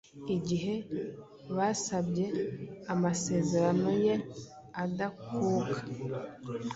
[0.35, 0.73] igihe
[1.55, 2.25] basabye
[2.93, 4.15] amasezerano ye
[4.83, 5.77] adakuka,